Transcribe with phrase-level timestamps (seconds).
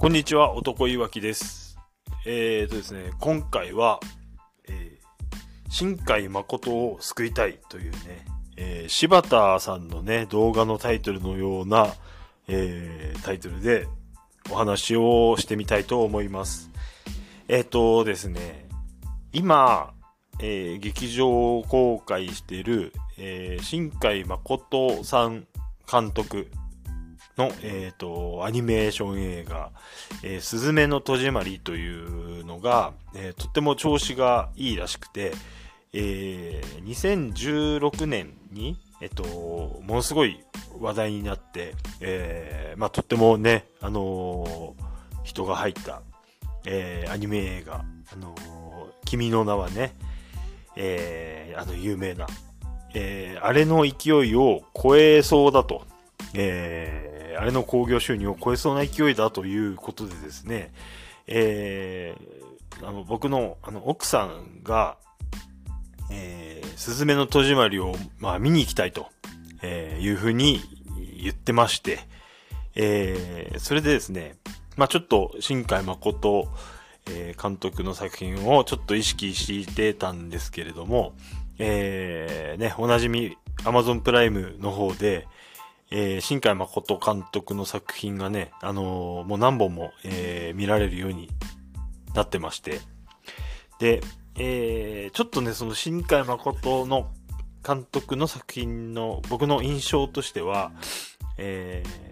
[0.00, 1.76] こんにちは、男いわきです。
[2.24, 3.98] えーとですね、今回は、
[4.68, 5.36] えー、
[5.70, 8.24] 新海誠を救いたいというね、
[8.56, 11.88] えー柴田さんのね、動画のタイトルのような、
[12.46, 13.88] えータイトルで
[14.52, 16.70] お話をしてみたいと思います。
[17.48, 18.68] えっ、とですね、
[19.32, 19.94] 今、
[20.38, 25.48] えー劇場公開している、えー新海誠さん
[25.90, 26.52] 監督
[27.38, 29.70] の、えっ、と、アニメーション映画、
[30.24, 35.32] えーすずめの戸締まりというのが、えーとっても調子がいいらしくて、
[35.92, 40.40] えー2016年に、えっ、と、ものすごい
[40.80, 44.88] 話題になって、えーまあ、とってもね、あのー
[45.22, 46.02] 人が入った、
[46.66, 48.34] えーアニメ映画、あの
[49.04, 49.94] 君の名はね、
[50.74, 52.26] えーあの有名な、
[52.94, 55.86] えーあれの勢いを超えそうだと、
[56.34, 57.07] えー
[57.38, 60.72] あれの興行収入を超えそうな勢いだということでですね、
[61.26, 62.38] えー
[62.80, 64.98] あの僕のあの奥さんが、
[66.12, 69.08] えー、すずめの戸締まりを、まあ、見に行きたいと、
[69.62, 70.60] えいうふうに
[71.20, 71.98] 言ってまして、
[72.76, 74.36] えーそれでですね、
[74.76, 76.48] まあちょっと新海誠、
[77.10, 81.14] え監督の作品をちょっと意識してたんですけれども、
[81.58, 85.26] えーね、おなじみ Amazon プライムの方で、
[85.90, 91.28] えー新海誠監督の作品がね、あのーもう何本も、えー見られるように
[92.14, 92.80] なってまして、
[93.78, 94.00] で、
[94.36, 97.10] えーちょっとね、その新海誠の
[97.66, 100.72] 監督の作品の僕の印象としては、
[101.38, 102.08] えー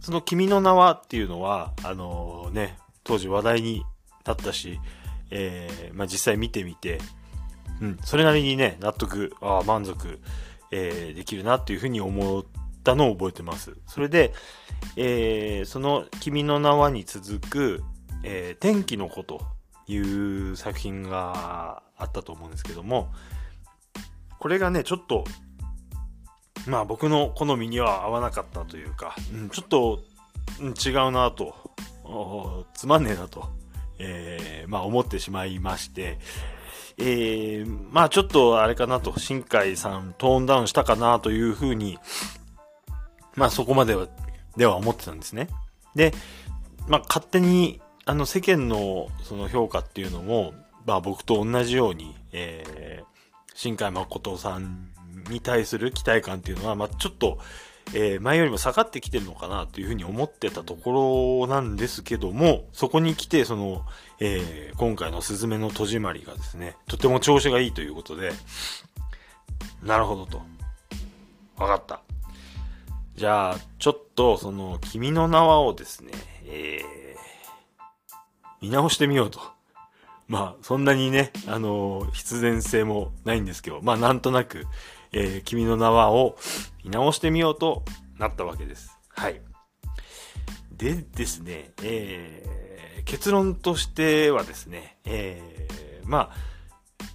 [0.00, 3.84] その君の名はっていうのは、あのーね、当時話題に
[4.24, 4.80] なったし、
[5.30, 7.00] えーまあ、実際見てみて、
[7.82, 10.18] うん、それなりにね、納得、あ、満足、
[10.70, 12.44] えーできるなっていうふうに思っ
[12.82, 13.76] たのを覚えてます。
[13.86, 14.32] それで、
[14.96, 17.82] えーその君の名はに続く、
[18.22, 19.40] えー天気の子と
[19.86, 23.12] いう作品があったと思うんですけども、
[24.38, 25.24] これがね、ちょっと、
[26.66, 30.00] まあ僕の好みには合わなかったというか、うん、ちょっと、
[30.60, 31.54] うん違うなと、
[32.74, 33.48] つまんねえなと、
[33.98, 36.18] えーまあ思ってしまいまして、
[36.98, 41.98] えーまあちょっとあれかなと、新海さんトーンダウンしたかなというふうに、
[43.36, 44.08] まあそこまでは、
[44.56, 45.48] では思ってたんですね。
[45.94, 46.12] で、
[46.88, 50.54] まあ勝手に、あの世間のその評価っていうのも、
[50.86, 53.10] まあ僕と同じように、えー
[53.52, 54.88] 新海誠さん
[55.28, 57.38] に対する期待感っていうのは、まあちょっと、
[57.92, 63.84] えー前よりも下がってきてるのかなというふうに思ってたところなんですけども、そこに来て、その、
[64.18, 68.32] えー今回のスズメの戸締まりがですね、とても調子がいいということで、
[69.82, 70.40] なるほどと。
[71.56, 72.00] わかった。
[73.20, 76.10] じゃあ、ちょっと、その、君の名はをですね、
[76.46, 76.90] えー
[78.62, 79.40] 見直してみようと。
[80.26, 84.66] まあ、そんなにね、あのー必然性もないんですけど、まあ、なんとなく、
[85.12, 86.38] えー君の名はを
[86.82, 87.84] 見直してみようと
[88.16, 88.98] なったわけです。
[89.10, 89.42] はい。
[90.72, 96.36] でですね、えー結論としてはですね、えーまあ、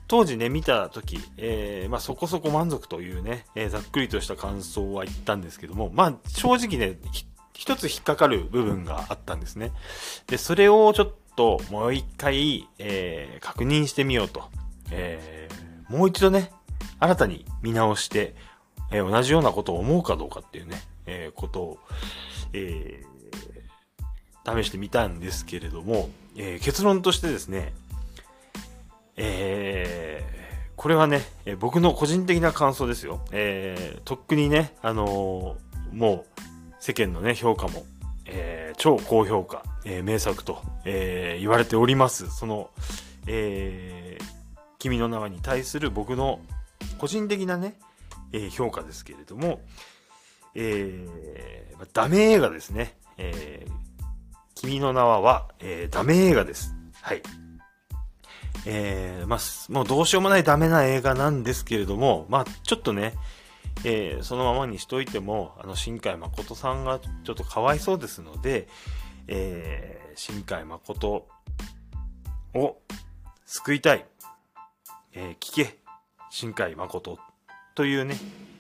[0.08, 6.98] 当時ね、見た時、えーまあそこそこ満足というね、えーざっくりとした感想は言ったんですけども、まあ正直ね、
[7.54, 9.72] 一つ引っかかる部分があったんですね。
[10.28, 14.44] で、それをちょっともう一回、えー確認してみようと。
[14.92, 16.52] えーもう一度ね、
[17.00, 18.36] 新たに見直して、
[18.92, 21.80] えー同じようなことを思うかどうかっていうね、えーことを、
[22.54, 23.16] えー
[24.48, 27.74] 試してみたんですけれども、えー結論としてですね、
[29.18, 30.36] えー
[30.76, 33.26] これはね、え僕の個人的な感想ですよ。
[33.32, 36.42] えーとっくにね、あのーもう
[36.80, 37.86] 世間のね、評価も、
[38.26, 42.30] え超高評価、え名作と、え言われております。
[42.30, 42.70] その、
[43.26, 44.18] え
[44.78, 46.40] 君の名はに対する僕の
[47.00, 47.80] 個人的なね、
[48.34, 49.62] え評価ですけれども、
[50.54, 52.98] えーダメ映画ですね。
[53.18, 53.66] え
[54.56, 56.76] 君の名は、えダメ映画です。
[57.02, 57.24] はい。
[58.66, 59.40] えーまあ、
[59.72, 63.14] もうどうしようもないダメな映画なんですけれども、まあ、ちょっとね、
[63.84, 68.68] えーそのままにしといても、あの、新海誠さんがちょっとかわいそうですので、
[69.28, 71.28] えー新海誠
[72.54, 72.78] を
[73.46, 74.06] 救いたい。
[75.14, 75.78] えー聞け、
[76.30, 77.20] 新海誠
[77.76, 78.16] というね、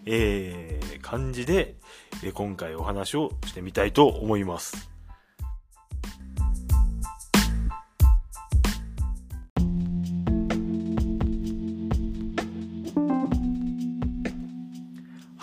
[0.05, 1.75] えー感じで、
[2.23, 4.94] え今回お話をしてみたいと思います。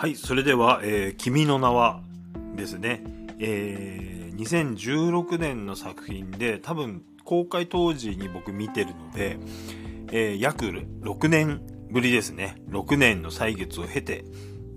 [0.03, 2.01] はい、それでは、えー君の名は
[2.57, 3.01] ですね、
[3.39, 9.37] えー2016年の作品で、多分公開当時に僕見てるので、
[10.11, 12.61] えー、約6年ぶりですね。
[12.67, 14.25] 6年の歳月を経て、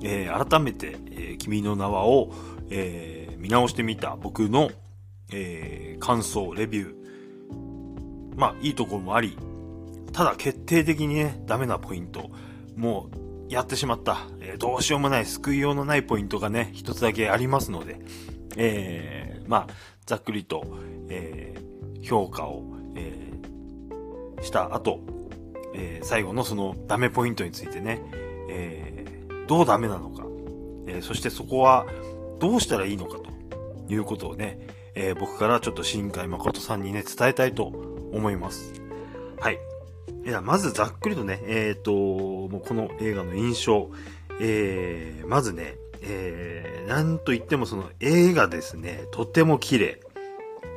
[0.05, 2.33] えー、改めて、えー、君の名はを、
[2.71, 4.71] えー、見直してみた僕の、
[5.33, 6.95] えー、感想、レビュー。
[8.37, 9.37] まあ、いいところもあり、
[10.13, 12.31] ただ決定的にね、ダメなポイント。
[12.77, 14.19] もう、やってしまった。
[14.41, 18.01] えー、どうしようもない、救いようのないポイントがね、一つだけありますので、
[18.57, 19.75] えー、まあ、
[20.07, 20.65] ざっくりと、
[21.09, 22.65] えー、評価を、
[22.95, 25.01] えー、した後、
[25.75, 28.01] えー、最後のそのダメポイントについてね、
[28.49, 30.25] えー、どうダメなのか、
[30.87, 31.87] えー、そしてそこは
[32.39, 34.59] どうしたらいいのかということをね、
[34.95, 38.73] えー、僕からちょっと新海誠さんにね、伝えたいと思います。
[39.39, 39.59] はい。
[40.27, 43.91] いや、まずざっくりとね、えっ、ー、と、もうこの映画の印象、
[44.41, 50.01] えー、まずね、えー、なんと言ってもその映画ですね、とても綺麗。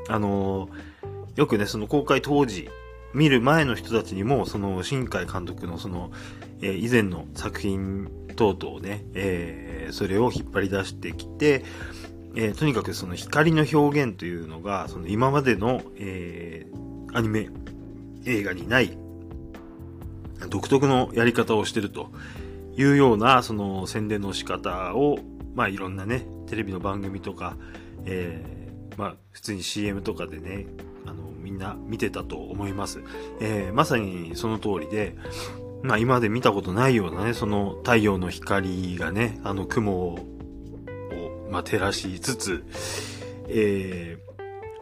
[0.08, 2.70] あのー、よくね、その公開当時、
[3.16, 6.12] 見る前の人たちにも、その、新海監督のその、
[6.62, 11.66] えー、以前の作品等々ね、えー、それを引っ張り出してきて、
[12.36, 17.50] えー、とにかくその光の表現というのが、その今までの、えー、アニメ、
[18.28, 18.96] 映画にない
[20.48, 22.12] 独特のやり方をしてると
[22.76, 25.20] いうような、その宣伝の仕方を、
[25.56, 27.58] まあいろんなね、テレビの番組とか、
[28.06, 30.68] えー、まあ普通に CM とかでね、
[31.06, 33.02] あの、みんな見てたと思います。
[33.42, 35.16] えー、まさにその通りで、
[35.84, 40.20] まあ今まで見たことないようなね、その太陽の光がね、あの雲を、
[41.50, 42.64] まあ照らしつつ、
[43.48, 44.18] え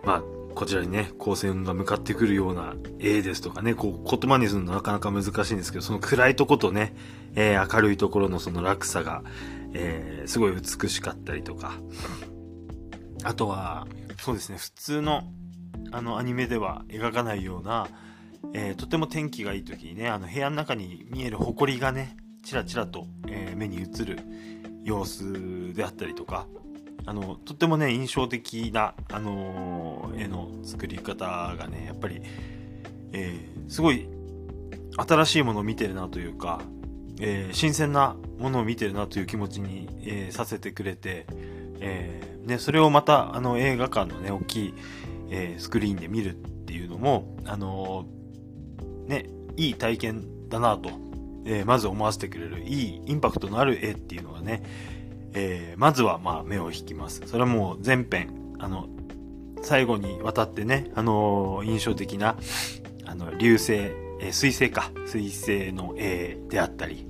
[0.04, 6.96] ー、まあこちらにね、光線が向かってくるような絵ですとかね、こう言葉にするのなかなか難しいんですけど、その暗いとことね、
[7.36, 9.22] えー、明るいところのその落差が、
[9.76, 11.74] えー、すごい美しかったりとか、
[13.24, 13.86] あとは、
[14.20, 15.32] そうですね、普通の
[15.92, 17.88] あのアニメでは描かないような、
[18.56, 24.18] えー、とても天気がいい時にね、あの部屋の中に見える埃がね、ちらちらと、え、目に映る
[24.84, 26.48] 様子であったりとか、
[27.08, 32.22] あの、とってもね、印象的な、あのー、絵の作り方がね、やっぱり、
[33.14, 34.10] えー、すごい
[34.98, 36.62] 新しいものを見てるなというか、
[37.22, 41.26] えー、新鮮なものを見てるなという気持ちに、え、させてくれて、
[41.80, 44.74] え、ね、それをまた、あの、映画館のね、大きい、
[45.30, 48.06] え、スクリーンで見るっていうのも、あの、
[49.08, 50.90] ね、いい体験だなと、
[51.46, 54.62] え、まず思わせてくれる、いいインパクトのある絵っていうのがね、
[55.34, 57.22] えー、まずはまあ目を引きます。
[57.26, 58.88] それはもう全編、あの、
[59.62, 62.38] 最後にわたってね、あの印象的な、
[63.06, 67.06] あの、流星、えー、水星か、水星の絵であったり、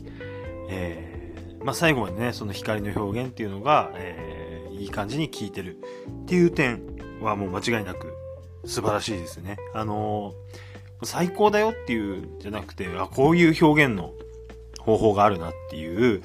[0.69, 5.77] えー、まあ最後までね、その光の表現っていうのが、えー、いい感じに効いてる
[6.23, 6.81] っていう点
[7.21, 8.13] はもう間違いなく
[8.65, 9.57] 素晴らしいですね。
[9.73, 14.13] あのー、最高だよっていうんじゃなくて、あ、こういう表現の
[14.79, 16.21] 方法があるなっていう、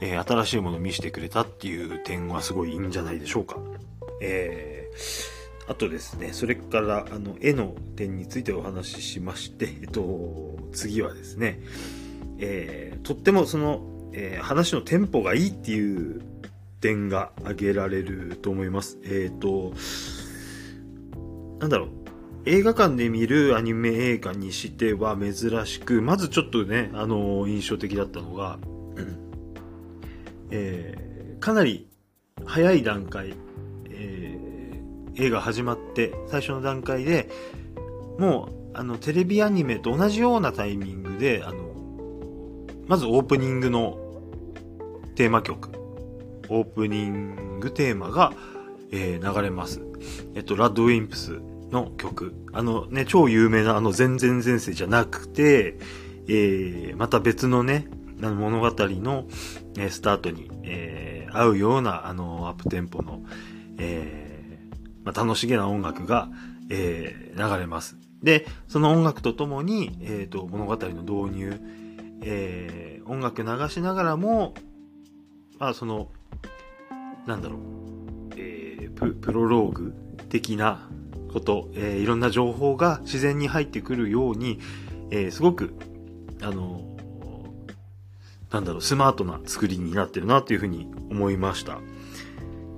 [0.00, 3.56] えー、新しいものを見せてくれたっていう点はすごいいいんじゃないでしょうか。
[4.20, 11.60] えー、あとですね、それから、あの、絵の点についてお話ししまして、えっと、次はですね、
[12.38, 13.80] えー、とってもその、
[14.12, 16.22] えー、話のテンポがいいっていう
[16.80, 18.98] 点が挙げられると思います。
[19.04, 19.74] えっ、ー、と、
[21.58, 21.88] なんだろう、
[22.44, 25.34] 映画館で見るアニメ映画にしては珍
[25.66, 28.58] しく、まずちょっとね、あの、印象的だったのが、
[30.50, 31.88] えー、かなり
[32.44, 33.34] 早い段階、
[33.90, 37.28] えー、映画始まって最初の段階で、
[38.18, 41.66] もう、あの、テレビアニメと同じようなタイミングで、あの、
[42.86, 43.98] まずオープニングの
[45.14, 45.70] テーマ曲、
[46.48, 48.32] オープニングテーマが、
[48.92, 49.82] えー、流れます。
[50.34, 52.34] えっと、ラッドウィンプスの曲。
[52.52, 55.78] あのね、超有名なあの全然前世じゃなくて、
[56.28, 57.88] えー、また別のね、
[58.20, 59.26] 物語の、
[59.90, 63.22] スタートに、えー、合うような、あの、アップテンポの、
[63.78, 66.28] えー、まあ、楽しげな音楽が、
[66.70, 67.96] えー、流れます。
[68.22, 71.60] で、その音楽とともに、えっ、ー、と、物語の導入、
[72.22, 74.54] え、音楽流しながらも、
[75.58, 76.08] まあ、その、
[77.26, 77.60] なんだろう、
[78.36, 79.94] え、ププロローグ
[80.28, 80.88] 的な
[81.32, 84.58] こと、え、いろんな情報が自然に入ってくるように、
[85.10, 85.74] え、すごく、
[86.40, 86.95] あの、
[88.56, 91.78] なんだろう、スマートな作りになってるなというふうに思いました。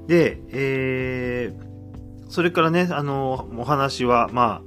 [0.08, 4.62] で、えー、それからね、あの、お話は、まあ、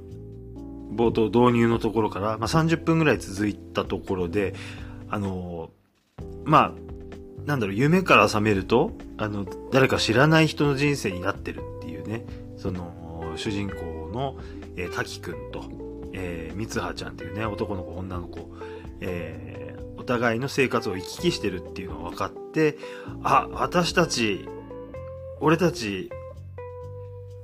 [0.94, 4.54] 冒頭導入のところから、まあ、30分ぐらい続いたところで、
[5.10, 5.70] あの、
[6.44, 12.24] まあ、なんだろう、夢から覚めると、あの、誰か知らない人の人生になってるっていうね、
[12.56, 14.38] その、主人公の、
[14.76, 15.62] えー、滝くんと、
[16.14, 18.48] えー、三葉ちゃんっていうね、男の子、女の子、
[19.02, 19.71] えー、
[20.02, 22.76] お互いの生活を行き来してるっていうのが分かって、
[23.22, 24.48] あ、私たち、
[25.38, 26.10] 俺たち、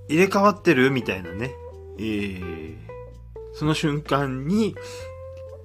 [0.09, 1.55] 入れ替わってるみたいなね、
[1.99, 2.77] えー、
[3.55, 4.75] その瞬間に、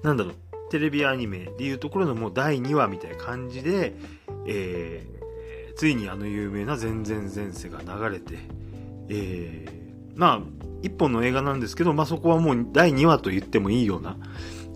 [0.04, 0.34] なんだろう、
[0.70, 3.96] テレビアニメでいうところのもう第2話みたいな感じで、
[4.46, 8.38] えー、ついにあの有名な全然前世が流れて、
[9.08, 10.40] えー、まあ、
[10.82, 14.16] 一本の映画なんですけど、まあそこはもう第2話と言ってもいいような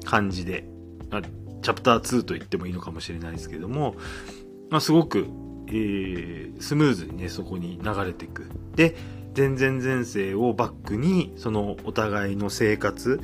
[0.04, 0.64] 感じで、
[1.62, 3.96] チャプター2と言ってもいいのかもしれないですけども、
[4.70, 5.26] まあすごく、
[5.68, 8.50] えー、スムーズにね、そこに流れていく。
[8.74, 8.96] で、
[9.34, 13.20] 全然前世をバックに、そのお互いの生活、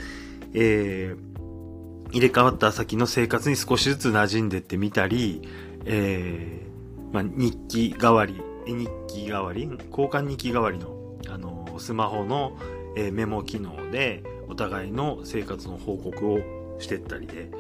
[0.53, 5.43] えー、入れ替わった先の生活に少しずつ馴染んでってみたり、
[5.85, 12.57] えー、まあ、日記代わり、日記代わり、交換日記代わりの、あの、スマホの、
[12.97, 16.39] えー、メモ機能で、お互いの生活の報告を
[16.79, 17.51] してったりで、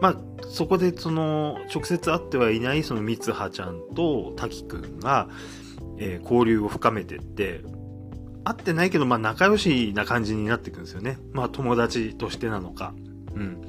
[0.00, 0.16] まあ、
[0.48, 5.28] そこでその、直接会ってはいないその三葉ちゃんと滝くんが、
[5.98, 7.62] えー、交流を深めてって、
[8.44, 11.18] 会ってないけど、まあ仲良しな感じになっていくんですよね。
[11.32, 12.94] まあ友達としてなのか。
[13.34, 13.60] うん。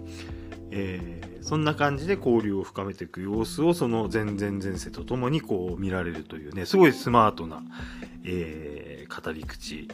[0.70, 7.64] えー、そんな感じで交流を深めていく様子をその前々前世とともにこう見られるというね、すごいスマートな、
[8.24, 9.88] えー、語り口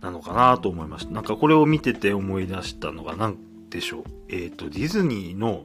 [0.00, 1.12] なのかなと思いました。
[1.12, 3.36] なんかこれを見てて思い出したのが何
[3.74, 4.04] でしょう。
[4.28, 5.64] えっ、ー、と、ディズニーの、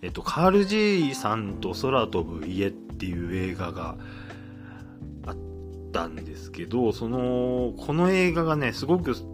[0.00, 3.96] えっ、ー、と、カール・ジーさんと空飛ぶ家っていう映画が
[5.26, 5.36] あ、っ
[5.92, 9.24] たんですけど、その、この映画がね、すごく、そ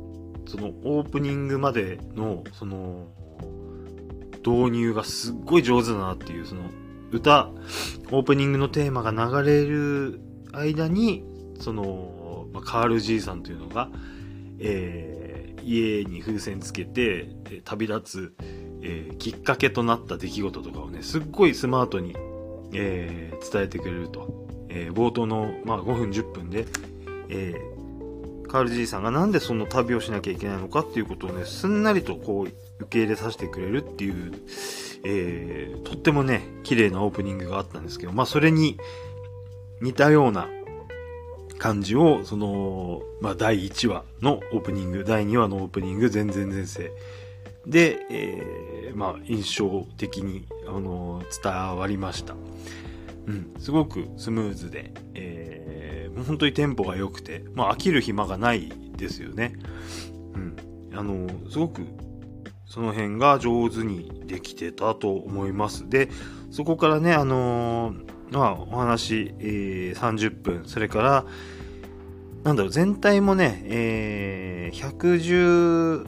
[0.57, 3.09] の、オープニングまでの、その、
[4.39, 6.63] 導入がすっごい上手だなっていう、その、
[7.13, 7.51] 歌、
[8.11, 10.21] オープニングのテーマが流れる
[10.53, 11.25] 間に、
[11.61, 13.91] その、まあ、カール・ジーさんというのが、
[14.61, 15.18] えー、
[15.69, 18.35] 家に風船つけて、え旅立つ、
[18.83, 22.17] えー、きっかけとなった出来事とかをね、すっごいスマートに、
[22.73, 24.49] えー、伝えてくれると。
[24.71, 26.67] えー、冒頭の、まあ、5分10分で、
[27.31, 32.45] えー、カールじいさんがなんでその旅をしなきゃいけないのかっていうことをね、すんなりとこう、
[32.81, 34.33] 受け入れさせてくれるっていう、
[35.05, 38.79] えー、とってもね、綺麗なオープニングがあったんですけど、まあ、それに
[39.81, 40.49] 似たような
[41.59, 46.93] 感じを、その、まあ、第1話のオープニング、第2話のオープニング、全然前世
[47.67, 52.35] で、えー、まあ、印象的に、あの、伝わりました。
[53.27, 59.55] うん、すごくスムーズで、えー、本当にテンポが良くて、まあ、飽きる暇がないですよね。
[60.35, 60.57] うん。
[60.95, 61.83] あの、すごく、
[62.65, 65.89] その辺が上手にできてたと思います。
[65.89, 66.09] で、
[66.51, 71.25] そこからね、あのー、まあ、お話、えー、30分、それから、
[72.45, 76.07] なんだろう、全体もね、えー、110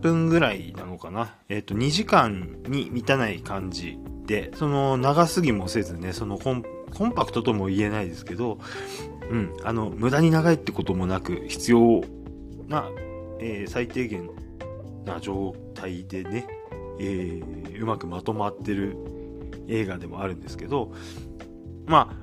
[0.00, 1.36] 分ぐらいなのかな。
[1.48, 6.64] えっ、ー、と、2時間に満たない感じで、その長すぎもせずね、そのコン
[6.94, 8.58] コンパクトとも言えないですけど、
[9.30, 12.02] うん、あの、無駄に長いってこともなく、必要
[12.66, 12.90] な、
[13.38, 14.28] えー、最低限
[15.04, 16.46] な状態でね、
[16.98, 18.96] えー、うまくまとまってる
[19.68, 20.92] 映画でもあるんですけど、
[21.90, 22.16] まあ、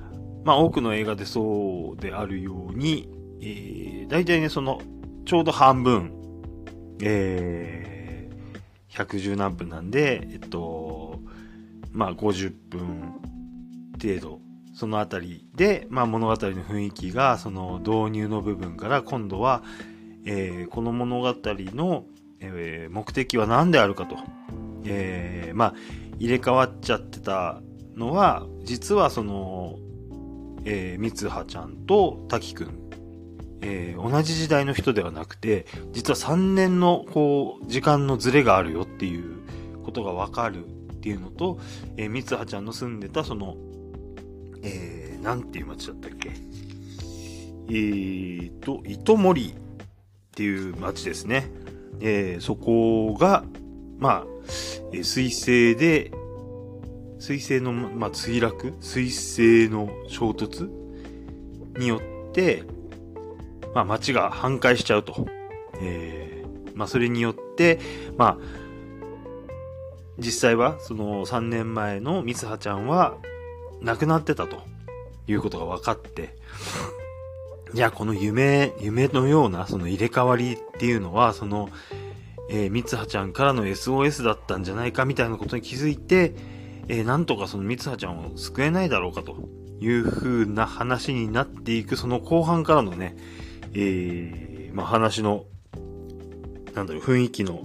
[0.46, 3.10] まあ多くの映画でそうであるように、
[3.42, 4.82] えー、大体ね、その、
[5.26, 6.14] ちょうど半分、
[7.02, 11.20] えー、110何分なんで、えっと、
[11.92, 13.14] まあ50分
[14.02, 14.40] 程度、
[14.74, 19.64] そのあたりで、まあ物語の雰囲気が、その導入の部分から今度は、
[20.26, 22.06] えー、この物語の、
[22.40, 24.18] えー、目的は何であるかと。
[24.86, 25.74] えー、まあ、
[26.20, 27.62] 入れ替わっちゃってた
[27.98, 29.78] のは、実はその、
[30.66, 32.90] えー、三葉ちゃんと滝くん、
[33.62, 39.38] えー、同じ時代の人ではなくて、実は3年の、こう、時間のズレがあるよっていう
[39.84, 41.60] ことがわかるっていうのと、
[41.96, 43.56] えー、三葉ちゃんの住んでたその、
[44.62, 46.32] えー、なんていう街だったっけ？
[47.70, 49.54] えーと、糸森っ
[50.36, 51.50] ていう街ですね。
[52.00, 53.44] えー、そこが、
[53.98, 54.26] まあ、
[54.94, 56.12] えー、水星で、
[57.20, 58.74] 水星の、まあ、墜落？
[58.82, 60.70] 水星の衝突？
[61.78, 62.64] によって、
[63.74, 65.28] まあ、街が半壊しちゃうと。
[65.82, 67.80] えー、まあ、それによって、
[68.18, 68.38] まあ、
[70.18, 73.18] 実際はその3年前の三葉ちゃんは
[73.82, 74.78] 亡くなってたと。
[75.28, 76.36] いうことが分かって、
[77.74, 81.70] いや、この夢、夢のようなその入れ替わりっていうのは、その、
[82.50, 86.34] えー、三葉ちゃんからの SOS だったんじゃないかみたいなことに気づいて、
[86.90, 89.36] えー、なんとかその三葉ちゃんを救えないだろうかと
[89.80, 93.16] いう風な話になっていく、その後半からのね、
[93.74, 95.46] えまあ、話の、
[96.74, 97.62] なんだろう、雰囲気の、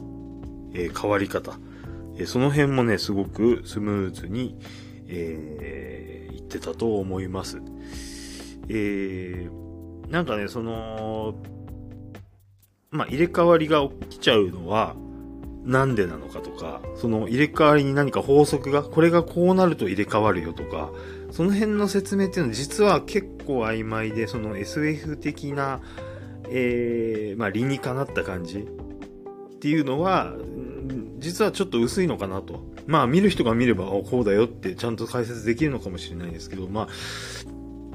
[0.75, 1.59] えー、変わり方、
[2.17, 4.59] え、その辺もね、すごくスムーズに、
[5.07, 7.61] えー、言ってたと思います。
[8.69, 11.35] えー、なんかね、その、
[12.91, 14.95] まあ、入れ替わりが起きちゃうのは、
[15.65, 20.91] なんでなのかとか、その入れ替わりに何か法則が、これがこうなると入れ替わるよとか、
[21.31, 25.81] その辺の説明っていうのは実は結構曖昧で、その SF 的な、
[26.49, 30.35] えー、まあ理にかなった感じっていうのは、
[31.19, 32.61] 実はちょっと薄いのかなと。
[32.87, 36.89] まあ見る人が見れば、こうだよってちゃんと解説できるのかもしれないですけど、まあ、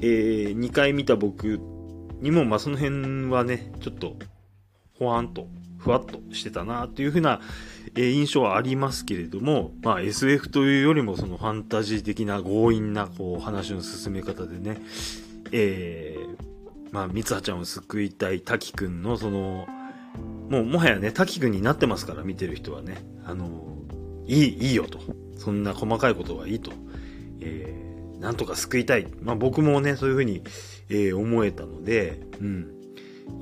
[0.00, 1.60] えー、2回見た僕
[2.22, 4.16] にも、まあその辺はね、ちょっと、
[4.98, 5.46] ほわんと
[5.78, 7.40] ふわっとしてたなというふうな、
[7.94, 14.80] えー、印象はありますけれども、まあ SF というよりもそのファンタジー的な強引なこう話の進め方でね、
[15.52, 16.48] えー、
[16.90, 19.66] まあ、三葉ちゃんを救いたい滝くんのその、
[20.48, 22.96] もうもはやね、滝くんになってますから、見てる人はね。
[23.24, 23.76] あの、
[24.26, 24.98] いい、いいよと。
[25.36, 26.72] そんな細かいことはいいと。
[27.40, 29.06] えー、なんとか救いたい。
[29.22, 30.42] まあ僕もね、そういうふうに、
[30.88, 32.74] えー、思えたので、うん。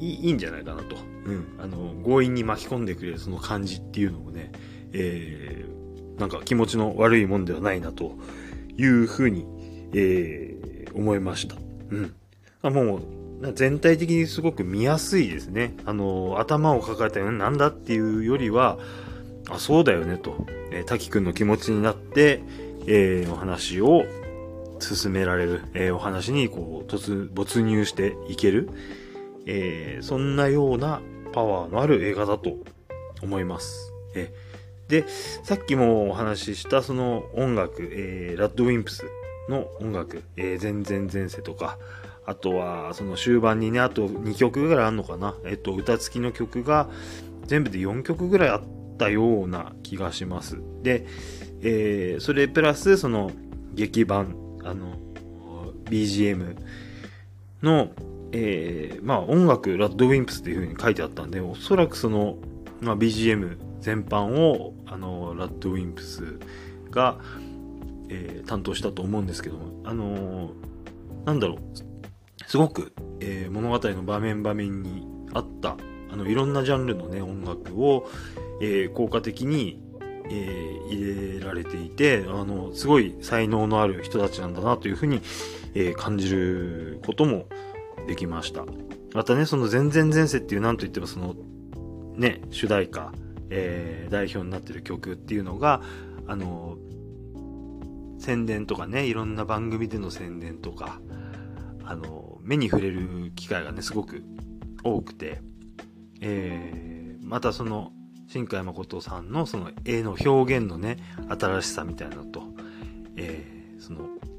[0.00, 0.96] いいいいんじゃないかなと。
[1.26, 1.46] うん。
[1.58, 4.52] あの、強引に巻き込んでくれるその感じっていうのもね、
[4.92, 8.16] えー、なんか気持ちの悪いもんではないなと
[8.76, 9.44] いうふうに、
[9.92, 11.56] えー、思いました。
[11.90, 12.14] うん。
[12.62, 15.74] あもう、全体的にすごく見やすいですね。
[15.84, 18.78] あの、頭を抱えたようなんだっていうよりは、
[19.50, 22.42] あ、そうだよねと、えー、滝くんの気持ちになって、
[22.86, 24.04] えー、お話を
[24.78, 28.70] 進められる、えー、お話にこう、突、没入していける。
[29.46, 31.00] えー、そんなような
[31.36, 32.56] パワーのある映画だと
[33.20, 33.92] 思います。
[34.14, 34.32] え
[34.88, 35.04] で、
[35.44, 39.04] さっきもお話ししたその音楽、えー、ラッドウィンプス
[39.50, 41.76] の音楽、えー、全然前世とか、
[42.24, 45.34] あとはその終盤にね、あと2曲ぐらいあるのかな。
[45.44, 46.88] えっと、歌付きの曲が
[47.44, 48.62] 全部で4曲ぐらいあっ
[48.96, 50.56] たような気がします。
[50.82, 51.06] で、
[51.60, 53.30] えー、それプラスその
[53.74, 54.96] 劇版、あの、
[55.84, 56.56] BGM
[57.62, 57.90] の
[58.32, 62.38] えー、まあ音楽、ラッドウィンプスっていう風に書いてあったんで、おそらくその、
[62.80, 66.38] まあ BGM 全般を、あの、ラッドウィンプス
[66.90, 67.18] が、
[68.08, 70.50] えー、担当したと思うんですけども、あのー、
[71.24, 71.58] なんだろう、
[72.46, 75.76] すごく、えー、物語の場面場面にあった、
[76.10, 78.08] あの、いろんなジャンルのね、音楽を、
[78.60, 79.80] えー、効果的に、
[80.30, 85.20] えー、入れられていて、あの、すごい才能のある人たちなんだなというふうに、
[85.74, 87.46] えー、感じることも、
[88.06, 88.64] できました。
[89.14, 91.34] またね、その全然前世っていうなんといってもその、
[92.16, 93.12] ね、主題歌、
[93.50, 95.82] えー、代表になってる曲っていうのが、
[96.26, 96.76] あの、
[98.18, 101.00] 宣伝とかね、いろんな番組での宣伝とか、
[101.84, 104.22] あの、目に触れる機会がね、すごく
[104.82, 105.40] 多くて、
[106.20, 107.92] えー、またその、
[108.28, 112.42] 新海誠さんのその絵の表現のね、新しさみたいなのと、
[113.16, 113.55] えー、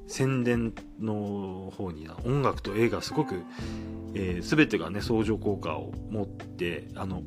[0.07, 3.43] 宣伝の方に音楽と映画すごく、
[4.13, 7.21] えー、全てがね相乗効果を持ってあの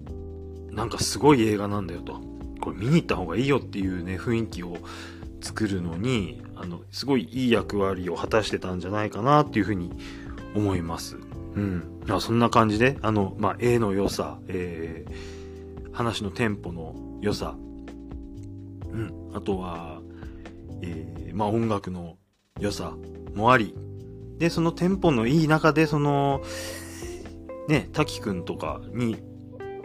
[0.71, 2.21] なんかすごい映画なんだよと
[2.61, 4.79] これ見に行った方がいいよっていうね雰囲気を
[5.41, 9.93] 作るのにあのすごいいい役割を果たしてたんじゃないかなっていうふうに
[10.55, 11.17] 思います。
[11.55, 12.21] うん。
[12.21, 17.57] そんな感じで、あの、まあ、絵の良さ、えー、話のテンポの良さ、
[18.93, 19.31] うん。
[19.35, 20.01] あとは、
[20.83, 22.17] えー、まあ、音楽の
[22.61, 22.95] 良さ
[23.35, 23.75] もあり、
[24.39, 26.43] で、そのテンポのいい中で、その、
[27.69, 29.19] ね、滝くんとかに、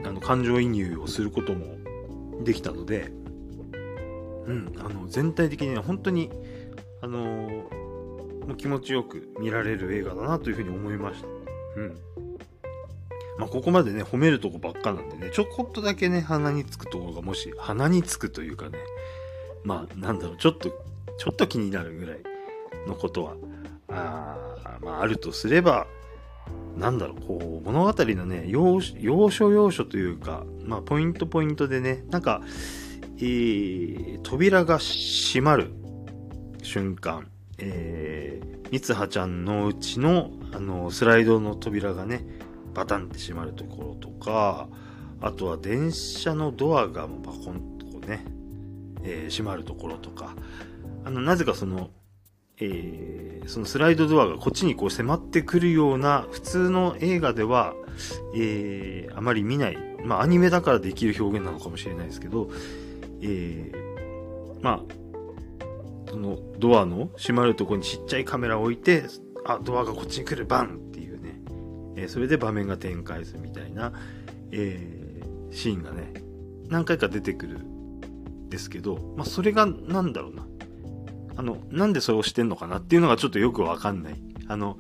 [0.06, 1.78] あの、感情移入をすることも
[2.44, 3.12] できたので、
[4.46, 6.30] うん、あの、全体的に本当に、
[7.02, 11.28] あのもう気持ちよく見られる映画だなというふうに思いました。
[11.28, 11.98] うん。
[13.38, 18.78] まあ、ここまでね、褒めるとこばっかなんでね、ちょこっとだけね、鼻につくところがもし、鼻につくというかね、
[19.64, 20.70] まあ、なんだろう、ちょっと、
[21.18, 22.35] ちょっと気になるぐらい
[22.88, 23.36] のことは、
[23.90, 25.88] あ,、まあ、あるとすれば、
[26.78, 32.42] なんだろう、こう、物語のね、要要所要所というか、まあ、ポイントポイントでね、なんか、
[33.18, 35.72] えー、扉が閉まる
[36.62, 42.26] 瞬間、えー、三葉ちゃんのうちの、あの、スライドの扉がね、
[42.74, 44.68] バタンって閉まるところとか、
[45.22, 48.26] あとは電車のドアがバコンとこうね、
[49.04, 50.36] えー、閉まるところとか、
[51.06, 51.90] あの、なぜかその、
[52.60, 57.74] えー、そのスライドドアがこっちにこう迫ってくるような普通の映画では、
[58.36, 62.50] えー、あまり見ない、まあアニメだからできる表現なのかもしれないですけど、
[63.22, 69.04] えー、まあ、そのドアの閉まるとこにちっちゃいカメラを置いて、
[69.46, 71.42] あ、ドアがこっちに来る、バンっていうね、
[71.98, 73.92] え、それで場面が展開するみたいな、
[74.52, 76.14] えー、シーンがね、
[76.70, 80.46] 何回か出てくるんですけど、まあ、それがなんだろうな。
[81.38, 84.16] あの、なんでそれをしてんのかなっていうのがちょっとよくわかんない。
[84.48, 84.78] あの、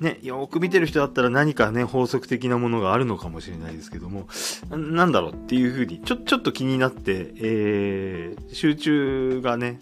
[0.00, 4.26] ね、よく見てる人だったら何かね、法則的なものがあるのかもしれないですけども、
[4.70, 9.80] なんだろうっていうふうに、ちょ、ちょっと気になって、えー、集中がね、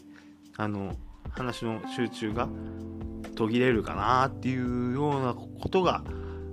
[0.56, 0.96] あの、
[1.30, 2.48] 話の集中が
[3.34, 6.04] 途切れるかなっていうようなことが、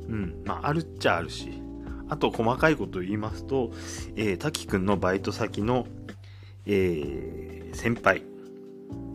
[0.07, 1.61] うん、まあ、あるっちゃあるし、
[2.09, 3.71] あと細かいことを言いますと、
[4.15, 5.85] えー、滝くんのバイト先の、
[6.65, 8.23] えー、先輩、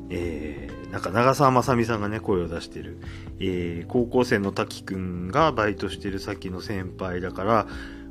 [0.08, 2.98] えー、なんか長澤まさみさんがね、声を出してる、
[3.40, 7.66] えー、高校生の滝くんがバイトしてる先の先輩だから、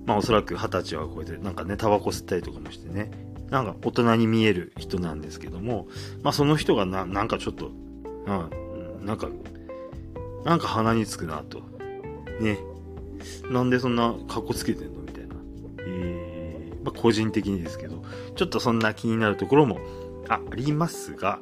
[0.05, 3.11] まあおそらく二十歳は超えて、なんかね、タバコ吸ったりとかもしてね、
[3.49, 5.87] なんか大人に見える人なんですけども、
[6.21, 9.29] まあその人がな、なんかちょっと、うん、なんか、
[10.43, 11.61] なんか鼻につくなと。
[12.39, 12.59] ね。
[13.49, 15.35] なんでそんな格好つけてんのみたいな。
[15.79, 18.03] えー、まあ個人的にですけど、
[18.35, 19.79] ちょっとそんな気になるところも
[20.27, 21.39] ありますが、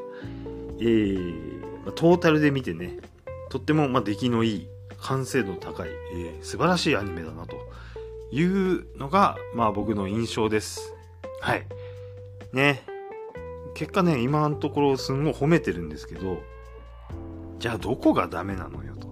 [0.84, 2.98] えー、トータルで見てね、
[3.50, 4.67] とっても、ま出来のいい、
[5.00, 7.56] 完成度高い、えー、素晴らしいアニメだなと
[8.32, 10.93] いうのが、まあ僕の印象です。
[11.39, 11.65] はい。
[12.52, 12.84] ね。
[13.76, 16.41] 結果ね、今のところすんごい褒めてるんですけど、
[17.60, 19.08] じゃあどこがダメなのよと。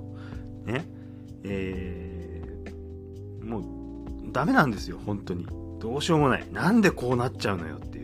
[0.66, 0.86] ね。
[1.44, 5.48] えー、もう、ダメなんですよ、本当に。
[5.80, 6.46] どうしようもない。
[6.52, 8.01] なんでこうなっちゃうのよって。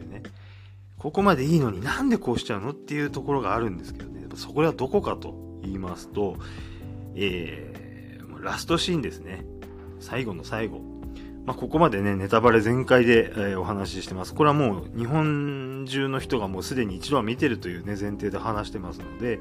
[0.98, 4.18] ここまでいいのになんでこうしちゃうのっていうところがあるんですけどね。
[4.36, 6.38] そこはどこかと言いますと、
[7.16, 9.46] えー、ラストシーンですね。
[10.00, 10.82] 最後の最後。
[11.46, 14.34] まあ、ここまでね、ネタバレ全開で、えー、お話ししてます。
[14.36, 19.40] これはもう日本中の人がもうすでに一度は見てるというね、前提で話してますので、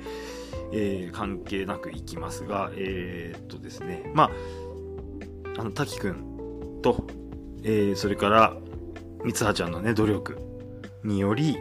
[0.73, 4.31] えー、関係なくいきますが、えー、っとですね、ま
[5.57, 7.07] あ、あの、滝くんと、
[7.65, 8.57] えー、それから、
[9.25, 10.46] 三葉ちゃんのね、努力
[11.07, 11.59] により、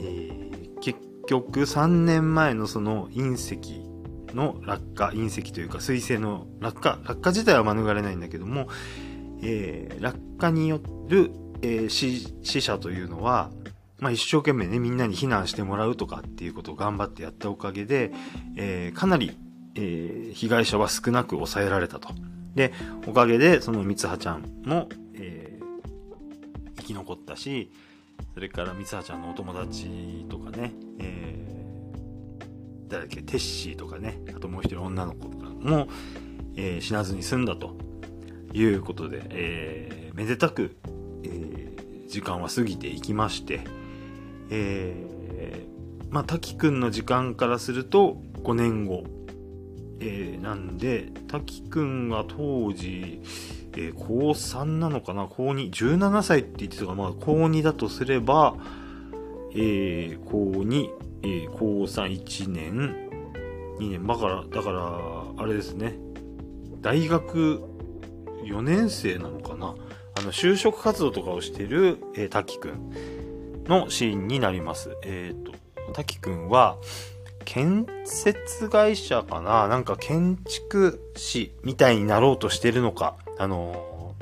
[0.00, 3.88] えー、結局3年前のその隕石
[4.34, 8.68] の落下、隕石というか水星の落下、落下自体は免れないんだけども、
[9.42, 11.30] えー、落下による、
[11.62, 13.50] えー、死死者というのは、
[13.98, 18.12] まあ、一生懸命ね、みんなに避難してもらうとかっていうことを頑張ってやったおかげで、
[18.56, 19.36] えー、かなり、
[19.74, 22.10] えー、被害者は少なく抑えられたと。
[22.54, 22.72] で、
[23.06, 27.72] おかげで、その三葉ちゃんも、えー、生き残ったし、
[28.34, 35.88] それから三葉ちゃんのお友達とかね、えー、誰だっけ、テッシーとかね、あともう一人女の子とかも、
[36.56, 37.76] えー、死なずに済んだと
[38.52, 40.76] いうことで、えー、めでたく、
[41.24, 43.60] えー、時間は過ぎていきまして、
[44.50, 49.04] えー、まあ、滝くんの時間からすると5年後、
[50.00, 53.20] えー、なんで、滝くんが当時、
[53.80, 55.28] えー、高3なのかな？
[55.28, 58.56] 高2、17歳って言ってたから、まあ、高2だとすれば、
[59.52, 60.88] えー、高2、
[61.22, 62.96] えー、高3、1年、
[63.78, 65.96] 2年、だから、だから、あれですね。
[66.80, 67.62] 大学
[68.44, 69.76] 4年生なのかな？
[70.18, 74.90] あの、就職活動とかをしてる、えー、滝くんのシーンになります。
[75.04, 75.52] えっ、ー、と、
[75.92, 76.78] 滝くんは、
[77.44, 79.68] 建設会社かな？
[79.68, 83.16] なんか建築士みたいになろうとしてるのか。
[83.38, 84.14] あの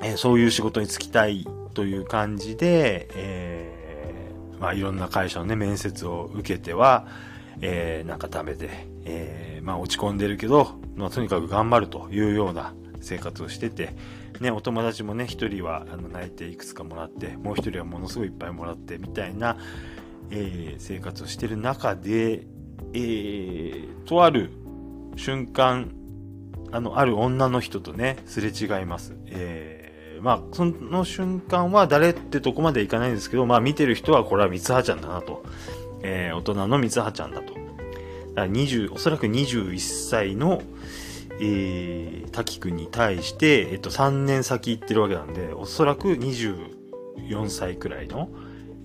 [0.00, 7.06] ー、えー、そういう仕事に就きたいという感じで、えー、まあいろんな会社のね、面接を受けては、
[7.60, 13.94] えー、なんかダメで、えー、まあ落ち込んでるけど、まあとにかく頑張るというような生活をしてて、
[14.40, 19.56] ね、お友達もね、一人はあの泣いていくつかもらって、もう一人はものすごいいっぱいもらって、みたいな、
[20.30, 22.46] えー、生活をしてる中で、
[22.94, 24.50] えー、とある
[25.16, 25.92] 瞬間、
[26.72, 29.14] あの、ある女の人とね、すれ違います。
[29.26, 35.44] えー、まあ、その瞬間は誰ってとこまでいかないんですけど、まあ見てる人はこれは三葉ちゃんだなと。
[36.02, 37.54] えー、大人の三葉ちゃんだと。
[38.34, 40.62] だ20、おそらく21歳の、
[41.40, 48.30] えー、滝くんに対して、えっと、3年先行ってるわけなんで、おそらく24歳くらいの、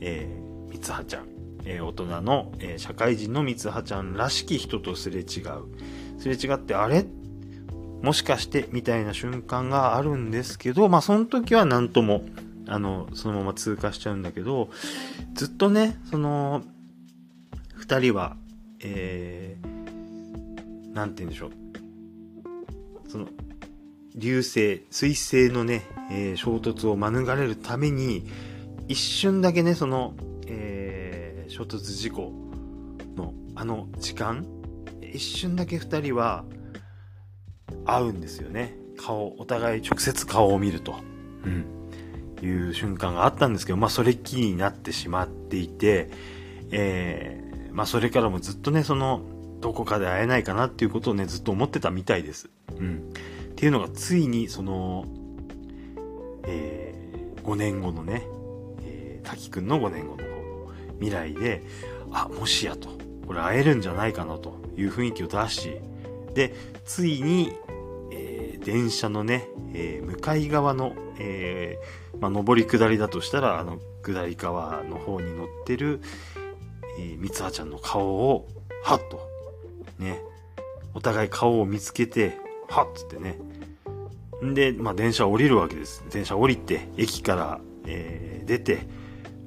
[0.01, 1.27] えー、三葉ちゃん。
[1.65, 5.25] えー、大人の、えー、社会人の三葉ちゃんらしき人とすれ違う。
[6.17, 7.05] すれ違って、あれ
[8.01, 12.23] もしかしてみたいな瞬間があるんですけど、まあその時は何とも、
[12.67, 14.69] あの、そのまま通過しちゃうんだけど、
[15.33, 16.63] ずっとね、その、
[17.75, 18.35] 二人は、
[18.81, 21.51] えー、なんて言うんでしょう。
[23.07, 23.27] その、
[24.15, 28.27] 流星、水星のね、えー、衝突を免れるために、
[28.87, 30.13] 一瞬だけね、その、
[30.47, 32.31] えー、衝突事故
[33.15, 34.45] のあの時間、
[35.01, 36.45] 一瞬だけ二人は、
[37.85, 38.75] 会うんですよね。
[38.97, 40.95] 顔、お互い直接顔を見ると。
[41.45, 41.65] うん。
[42.41, 46.09] いう瞬間があったんですけど、まあそれっきりになってしまっていて、
[46.71, 49.21] えー、まあそれからもずっとね、その、
[49.59, 52.49] どこかで会えないかなっていうことをね、ずっと思ってたみたいです。
[52.77, 53.11] うん。
[53.51, 55.05] っていうのがついに、その、
[56.45, 58.27] えー、5年後のね、
[58.83, 60.23] えー、滝くんの5年後の
[60.99, 61.63] 未来で、
[62.11, 62.89] あ、もしやと、
[63.25, 65.77] これ会えるんじゃないかなという雰囲気を出し、
[66.37, 66.53] で、
[66.85, 67.51] ついに、
[68.11, 75.99] えー、電車のね、えー、向かい側の、えー、まあ、上り下りだとしたら、あの、下り側の方に乗ってる、
[76.99, 78.47] えー、三葉ちゃんの顔を、
[78.83, 79.27] はっと、
[79.97, 80.21] ね、
[80.93, 82.37] お互い顔を見つけて、
[82.69, 83.39] はっつってね。
[84.45, 86.05] んで、まあ、電車降りるわけです。
[86.11, 88.87] 電車降りて、駅から、え、出て、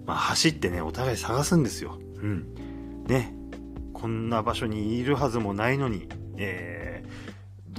[0.07, 2.01] まあ、走ってね、お互い探すんですよ。
[2.17, 3.05] うん。
[3.07, 3.33] ね。
[3.93, 6.80] こんな場所にいるはずもないのに、え、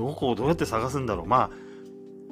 [0.02, 1.28] どこをどうやって探すんだろう。
[1.28, 1.52] ま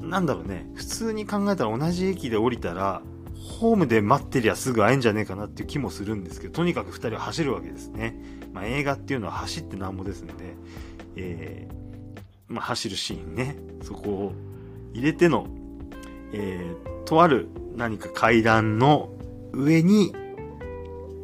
[0.01, 0.67] あ、なんだろうね。
[0.73, 3.03] 普通に考えたら同じ駅で降りたら、
[3.35, 8.19] ホームで待ってりゃすぐ会えんじゃねえかなっていう気もするんですけど、とにかく二人は走るわけですね。
[8.53, 10.55] まあ、映画っていうのは走ってなんぼですので、
[11.15, 14.33] えー、まあ、走るシーンね、そこを
[14.93, 15.45] 入れての、
[16.33, 19.09] えー、とある何か階段の
[19.53, 20.13] 上に、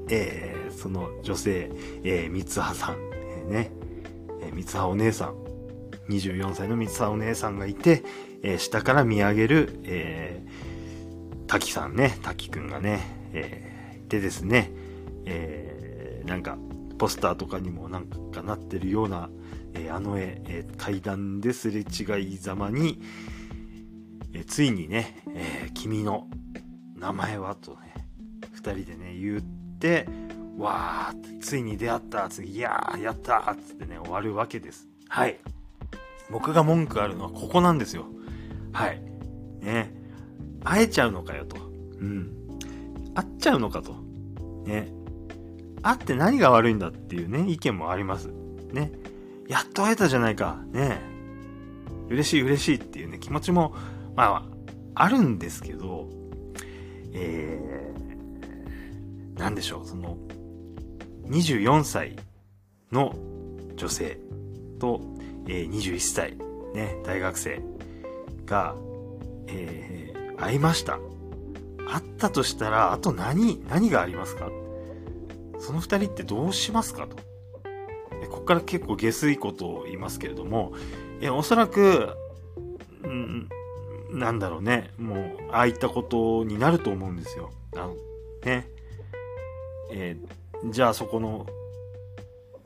[0.09, 1.71] えー、その女性、
[2.03, 3.71] えー、三葉さん、えー、ね、
[4.41, 5.44] えー、三葉お姉さん、
[6.09, 8.03] 24歳の三葉お姉さんがいて、
[8.43, 13.01] えー、下から見上げる、えー、滝さんね、滝くんがね、
[13.33, 14.71] えー、いてですね、
[15.25, 16.57] えー、なんか、
[16.97, 19.29] ポスターとかにもなんかなってるような、
[19.73, 23.01] えー、あの絵、えー、階段ですれ違いざまに、
[24.33, 26.27] えー、ついにね、えー、君の
[26.95, 27.93] 名前はとね、
[28.53, 29.41] 二人でね、言っ
[29.79, 30.07] て、
[30.57, 34.87] わー、ついに出会った次、いやー、やったーっつってね、終わるわけです。
[35.09, 35.39] はい。
[36.29, 38.05] 僕が文句あるのはここなんですよ。
[38.71, 39.01] はい。
[39.61, 39.93] ね。
[40.63, 41.57] 会えちゃうのかよと。
[41.57, 42.31] うん。
[43.13, 43.93] 会っちゃうのかと。
[44.65, 44.91] ね。
[45.81, 48.29] 会って何が悪いんだっていうね、意見もあります。
[48.71, 48.91] ね。
[49.47, 50.59] やっと会えたじゃないか。
[50.71, 50.99] ね。
[52.09, 53.75] 嬉しい嬉しいっていうね、気持ちも、
[54.15, 54.45] ま
[54.95, 56.09] あ、あるんですけど、
[57.13, 60.17] えー、なんでしょう、その、
[61.27, 62.15] 24歳
[62.91, 63.15] の
[63.75, 64.17] 女性
[64.79, 65.01] と、
[65.47, 66.37] えー、21歳、
[66.73, 67.61] ね、大学生
[68.45, 68.75] が、
[69.47, 70.99] えー、会いました。
[71.87, 74.49] 会ったとしたら、あと何、何がありますか？
[75.59, 77.07] その二人ってどうしますか？
[77.07, 77.15] と。
[78.29, 80.73] ここから結構下水ことを言いますけれども、
[81.21, 82.09] え、おそらく、
[83.03, 83.47] うん、
[84.11, 87.51] なんだろうね、もう、ああいったことになると思うんですよ。
[87.75, 87.95] あの、
[88.43, 88.67] ね。
[89.91, 91.45] えー、じゃあそこの、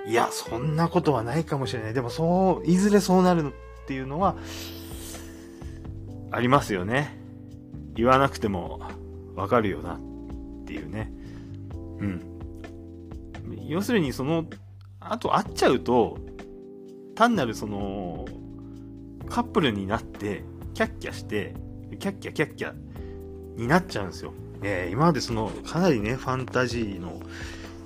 [0.07, 1.93] いや、そんなことはないかもしれない。
[1.93, 4.35] でもそう、いずれそうなるっていうのは、
[6.31, 7.17] ありますよね。
[7.95, 8.81] 言わなくても
[9.35, 9.99] わかるよなっ
[10.65, 11.11] ていうね。
[11.99, 12.29] うん。
[13.67, 14.45] 要するにその、
[14.99, 16.17] あと会っちゃうと、
[17.15, 18.25] 単なるその、
[19.27, 21.53] カップルになって、キャッキャして、
[21.99, 22.73] キャッキャキャッキャ
[23.57, 24.33] になっちゃうんですよ。
[24.61, 27.19] えー、今までその、かなりね、ファンタジーの、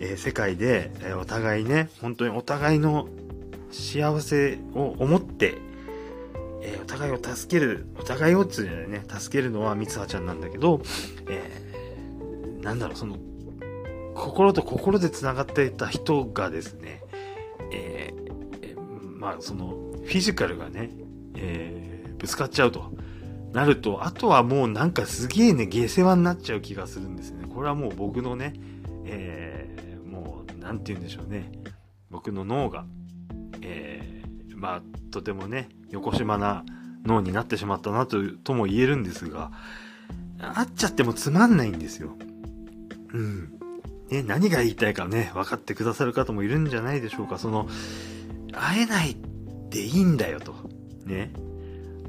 [0.03, 3.07] えー、世界で、え、お互いね、本当にお互いの
[3.71, 5.57] 幸せを思って、
[6.61, 10.81] えお互いを助ける、お互いをつね、助けるのは三葉ちゃんなんだけど、
[11.29, 13.15] えなんだろう、その、
[14.13, 17.01] 心と心で繋がっていた人がですね、
[17.71, 18.13] え
[19.17, 19.69] まあ、その、
[20.03, 20.89] フィジカルがね、
[21.35, 22.91] えぶつかっちゃうと。
[23.53, 27.47] なると、あとはもうなんかすげえね、下世話になっちゃう気がするんですよね。
[27.47, 28.53] これはもう僕のね、
[29.05, 29.62] えー、
[30.63, 31.51] もう、なんて言うんでしょうね。
[32.09, 32.85] 僕の脳が、
[33.61, 36.63] えー、まあ、とてもね、横島な
[37.05, 39.51] 脳になってしまったなと、とも言えるんですが、
[40.39, 42.15] 会っちゃってもつまんないんですよ。
[43.13, 43.53] うん。
[44.09, 47.37] ね、何が言いたいかね、分かってくださる方もいるんじゃないでしょうか。
[47.37, 47.67] その、
[48.51, 49.17] 会えない
[49.69, 50.53] でいいんだよと。
[51.05, 51.31] ね。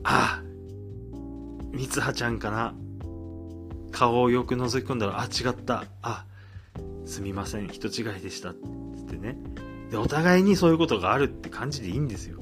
[0.02, 0.44] ああ、
[1.72, 2.74] 三葉ちゃんかな。
[3.90, 5.84] 顔をよく覗き込んだら、あ、違った。
[6.02, 6.26] あ、
[7.06, 7.68] すみません。
[7.68, 8.52] 人違いでした。
[8.52, 8.58] つっ
[9.06, 9.36] てね。
[9.90, 12.38] で、お互いにそういうことがあるって感じでいいんですよ。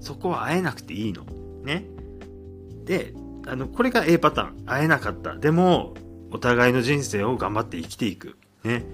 [0.00, 1.24] そこは会えなくていいの。
[1.64, 1.84] ね。
[2.84, 3.14] で、
[3.46, 4.66] あの、これが A パターン。
[4.66, 5.36] 会えなかった。
[5.36, 5.94] でも、
[6.30, 8.36] お互いの人生を頑張って生きていく。
[8.64, 8.84] ね。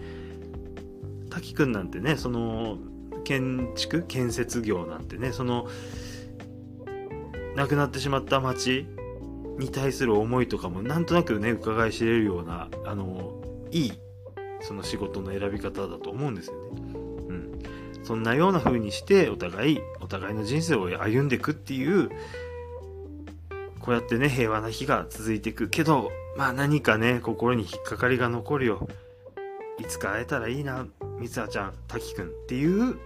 [1.31, 2.79] 滝くんなんてね、その、
[3.25, 4.03] 建築？
[4.07, 5.69] 建設業なんてね、その、
[7.57, 8.87] 亡くなってしまった町
[9.59, 13.41] に対する思いとかもなんとなくね、伺い知れるような、あの、
[13.71, 13.93] いい、
[14.63, 16.95] その仕事の選び方だと思うんですよね。
[17.29, 17.63] うん。
[18.05, 22.11] そんなような風にしてお互い、お互いの人生を歩んでいくっていう、
[23.81, 28.89] こうやってね、平和な日が続いていくけど、まあ何かね、心に引っかかりが残るよ。
[29.79, 30.87] いつか会えたらいいな、
[31.19, 32.97] みつはちゃん、たきくんっていう、っ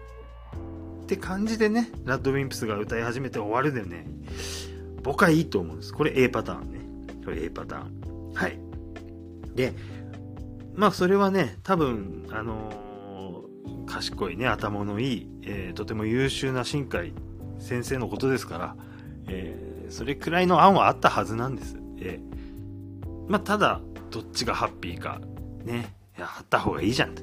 [1.06, 4.06] て感じでね、ラッドウィンプスが歌い始めて終わるでね、
[5.02, 5.94] 僕はいいと思うんです。
[5.94, 6.80] これ A パターンね。
[7.24, 8.32] これ A パターン。
[8.34, 8.58] はい。
[9.54, 9.72] で、
[10.76, 17.14] まあそれはね、多分、あのー、賢いね、頭のいい、えー、とても優秀な新海
[17.58, 18.76] 先生のことですから、
[19.28, 21.78] えー、それくらいの案はあったはずなんです。
[21.98, 25.20] えー、まあただ、どっちがハッピーか、
[25.64, 27.14] ね、あった方がいいじゃん。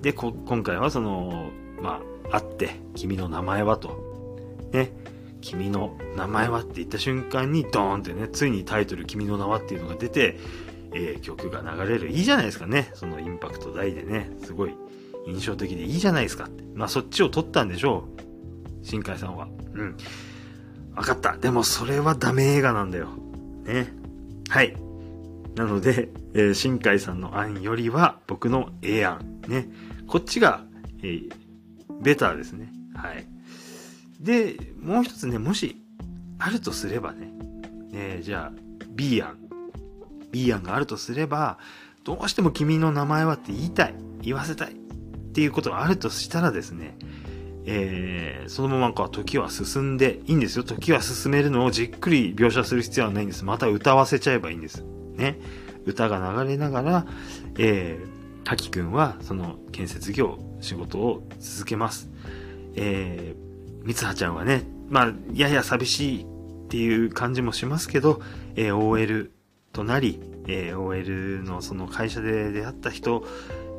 [0.00, 1.50] で、今回はその、
[1.82, 4.38] まあ、会って、君の名前はと、
[4.72, 4.92] ね、
[5.40, 10.38] 君の名前はって言った瞬間にドーンってね、ついにタイトル君の名はっていうのが出て、
[10.94, 12.08] えー、曲が流れる。
[12.10, 12.90] いいじゃないですかね。
[12.94, 14.30] そのインパクト大でね。
[14.42, 14.74] すごい
[15.26, 16.64] 印象的でいいじゃないですかって。
[16.74, 18.86] まあそっちを取ったんでしょう。
[18.86, 19.48] 新海さんは。
[19.74, 19.96] うん。
[20.94, 21.36] わかった。
[21.36, 23.08] でもそれはダメ映画なんだよ。
[23.64, 23.92] ね。
[24.48, 24.76] はい。
[25.54, 29.40] なので、えー、新海さんの案よりは僕の A 案。
[29.48, 29.68] ね。
[30.06, 30.64] こっちが、
[31.02, 31.30] えー、
[32.00, 32.72] ベターですね。
[32.94, 33.26] はい。
[34.20, 35.76] で、もう一つね、もし、
[36.38, 37.32] あるとすればね。
[37.92, 38.52] えー、じゃあ、
[38.90, 39.47] B 案。
[40.30, 41.58] B 案があるとすれば、
[42.04, 44.74] どうしても君の名前はって言いたい、言わせたいっ
[45.32, 46.96] ていうことがあるとしたらですね、
[47.66, 50.64] えー、そのままか時は進んでいいんですよ。
[50.64, 53.44] 時は進めるのをじっくり描写する必要はないんです。
[53.44, 54.84] また歌わせちゃえばいいんです。
[55.14, 55.38] ね。
[55.84, 57.06] 歌が流れながら、
[57.58, 62.08] えー、滝くんはその建設業、仕事を続けます。
[62.74, 66.26] えー、三葉ちゃんはね、まあ、やや寂しいっ
[66.68, 68.22] ていう感じもしますけど、
[68.56, 69.30] えー、OL
[69.78, 73.24] となり、えー、OL のその会社で出会った人、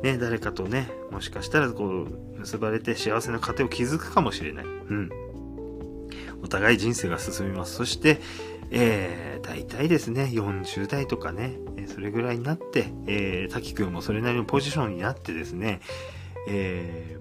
[0.02, 4.64] ね、誰かとね、もしかしたらこう、結ばれて幸せな家庭を築くかもしれない。
[4.64, 5.10] うん。
[6.42, 7.74] お互い人生が進みます。
[7.74, 8.18] そして、
[8.70, 15.82] えー、大体ですね、40代とかね、それぐらいになって、えー、滝くんもそれなりのポジションになってですね、
[16.48, 17.18] え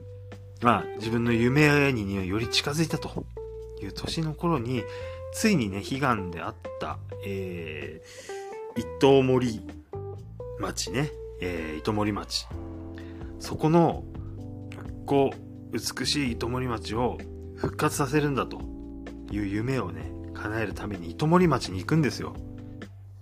[0.62, 3.26] ー、まあ、自分の夢により近づいたと
[3.82, 4.84] いう年の頃に、
[5.34, 8.38] ついにね、悲願であった、えー、
[8.80, 9.60] 糸森
[10.58, 11.12] 町ね、
[11.42, 12.48] えー、糸森町。
[13.38, 14.06] そこの、
[15.06, 17.18] こう、美しい糸森町を
[17.58, 18.62] 復活させるんだと
[19.32, 22.34] いう夢をね、叶えるために糸森町に行くんですよ。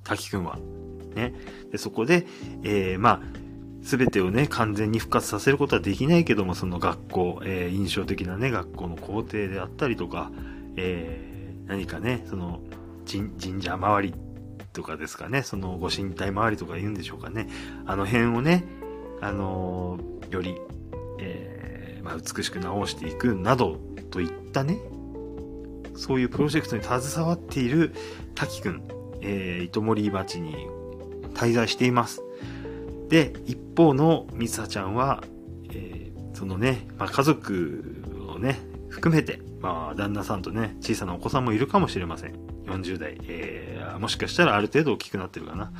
[0.03, 0.59] 滝くんは。
[1.15, 1.33] ね。
[1.71, 2.27] で、そこで、
[2.63, 3.21] えー、まあ、
[3.81, 10.31] すべてをね、完全に復活させることはできないけども、その学校、えー、印象的なね、学校の校庭であったりとか、
[10.75, 12.61] えー、何かね、その、
[13.07, 14.13] 神社周り
[14.77, 17.49] とかですかね、そのご神体周りとか言うんでしょうかね。
[17.87, 18.63] あの辺をね、
[19.21, 20.55] あのー、より、
[21.19, 23.79] えー、まあ、美しく直していくなど
[24.11, 24.77] といったね、
[25.95, 27.95] そういうプロジェクトに携わっている
[28.35, 28.83] 滝くん、
[29.21, 30.67] えー、糸森町に
[31.33, 32.21] 滞在しています。
[33.09, 35.23] で、一方のみさちゃんは、
[35.73, 38.59] えー、そのね、まあ、家族をね、
[38.89, 42.47] 含めて、まあ、旦那さんとね、小さなお子さんもいるかもしれません。
[42.67, 45.71] 40代、えー、もしかしたらある程度大きくなってるかな。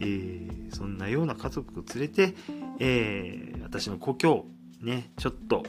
[0.00, 2.34] えー、そんなような家族を連れて、
[2.78, 4.46] えー、私の故郷、
[4.80, 5.64] ね、ちょっと、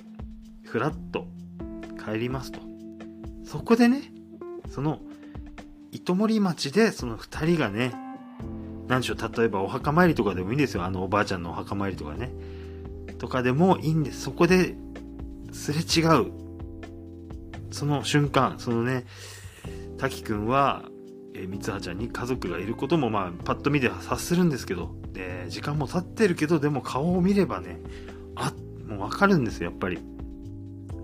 [0.65, 1.27] ふらっと
[2.03, 2.59] 帰りますと。
[3.45, 4.11] そこでね、
[4.69, 4.99] その、
[5.91, 7.93] 糸森町でその二人がね、
[8.87, 10.83] 何でしょう、例えばお墓参りとかでもいいんですよ。
[10.83, 12.31] あのおばあちゃんのお墓参りとかね。
[13.19, 14.21] とかでもいいんです。
[14.21, 14.75] そこで、
[15.51, 16.31] すれ違う。
[17.71, 19.05] その瞬間、そのね、
[19.97, 20.83] 滝くんは、
[21.33, 27.79] えー、三葉ちゃんに家族がいることもまあパッと見では察するんですけど、で、時間も経ってるけど、でも顔を見ればね、
[28.35, 28.53] あ、
[28.87, 29.99] もうわかるんですよ、やっぱり。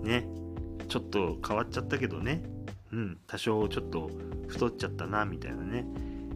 [0.02, 0.26] ね。
[0.88, 2.42] ちょっと変わっちゃったけどね。
[2.92, 4.10] うん、多少ちょっと
[4.48, 5.86] 太っちゃったな、みたいなね。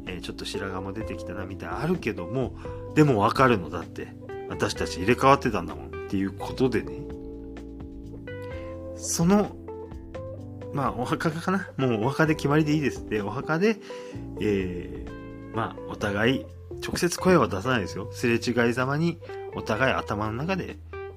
[0.06, 2.56] え、ちょっと白髪も出てきたな、みたいなあるけども、
[2.94, 4.14] でもわかるのだって。
[4.48, 5.86] 私たち入れ替わってたんだもん。
[5.86, 7.00] っていうことでね。
[8.96, 9.56] その
[10.74, 13.08] まあ、お墓かなもうお墓で決まりでいいです。
[13.08, 13.76] で、お墓で、
[14.40, 16.46] えー、まあ、お互い、
[16.84, 18.10] 直接声は出さないですよ。
[18.12, 19.20] すれ違いざまに、
[19.54, 20.76] お互い頭の中で、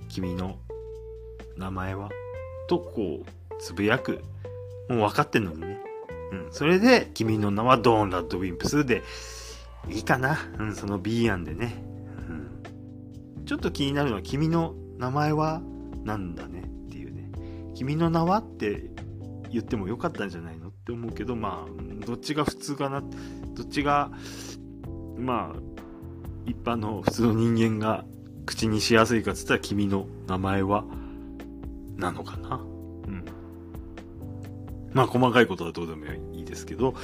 [0.09, 0.59] 君の
[1.57, 2.11] 名前は、
[2.69, 3.25] と、こう、
[3.59, 4.21] つぶやく。
[4.89, 5.81] もう分かってんのにね。
[6.31, 6.47] うん。
[6.51, 9.01] それで、君の名はドーン・ラッド・ウィンプスで、
[9.89, 10.37] いいかな。
[10.59, 11.83] うん、その B 案でね。
[13.37, 13.45] うん。
[13.45, 15.63] ちょっと気になるのは、君の名前は、
[16.03, 17.31] なんだねっていうね。
[17.73, 18.91] 君の名はって
[19.51, 24.11] 言ってもよかったんじゃないのって思うけど、まあ、どっちが普通かな、どっちが、
[25.17, 25.59] まあ、
[26.45, 28.05] 一般の普通の人間が
[28.45, 30.85] 口にしやすいかっつったら君の名前は
[31.97, 32.55] なのかな。
[32.55, 33.25] うん。
[34.93, 36.95] まあ、細かいことはどうでもいいですけど、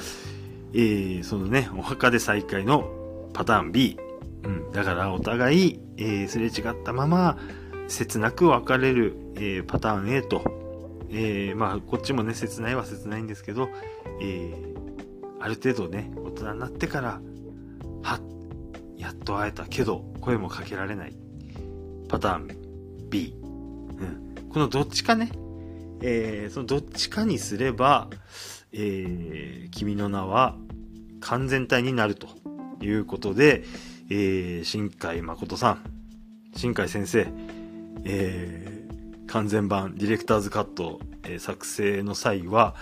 [0.72, 2.90] えー、そのね、お墓で再会の
[3.32, 3.98] パターン B。
[4.44, 4.72] うん。
[4.72, 7.38] だから、お互い、えー、すれ違ったまま、
[7.88, 10.63] 切なく別れる、えー、パターン A と、
[11.16, 13.68] えー、まあ、こっちもね、切ないは切ないんですけど、
[14.20, 14.74] えー、
[15.40, 17.20] ある程度ね、大人になってから、
[18.02, 18.20] はっ、
[18.98, 21.16] やっと会えたけど、声もかけられない。
[22.08, 23.36] パターン B。
[23.42, 24.48] うん。
[24.50, 25.30] このどっちかね、
[26.02, 28.10] えー、そのどっちかにすれば、
[28.72, 30.56] えー、君の名は
[31.20, 32.26] 完全体になると
[32.80, 33.62] いうことで、
[34.10, 35.84] えー、新海誠さん、
[36.56, 37.28] 新海先生、
[38.04, 38.73] えー、
[39.34, 42.76] 完全版ディレクターズカット、えー、作成の際は、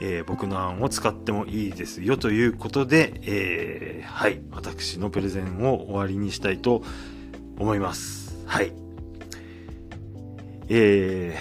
[0.00, 6.84] えー、僕の案を使ってもいいですよということで、えー、はい、私のプレゼンを終わりにしたいと
[7.58, 8.36] 思います。
[8.46, 8.72] はい。
[10.68, 11.36] え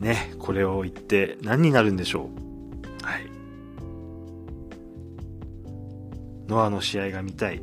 [0.00, 2.30] ー、ね、これを言って何になるんでしょ
[3.02, 3.04] う。
[3.04, 3.26] はい。
[6.46, 7.60] ノアの試合が見たい。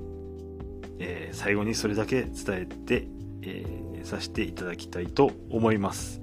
[0.99, 3.07] えー、最後にそれだけ伝えて、
[3.43, 6.22] えー、させていただきたいと思います。